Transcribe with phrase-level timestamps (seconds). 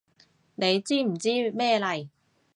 [0.55, 2.07] 你知唔知咩嚟？